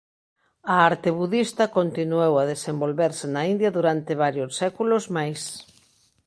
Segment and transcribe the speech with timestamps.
[0.73, 5.41] A arte budista continuou a desenvolverse na India durante varios séculos máis.